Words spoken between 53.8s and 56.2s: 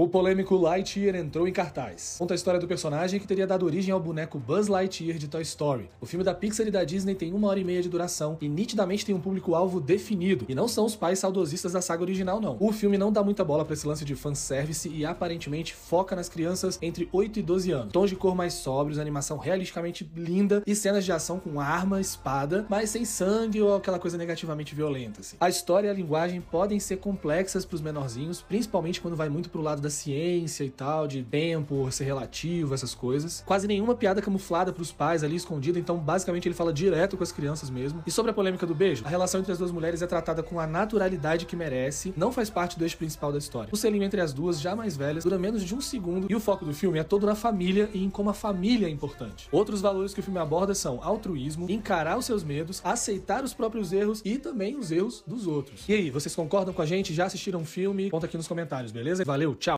erros e também os erros dos outros. E aí,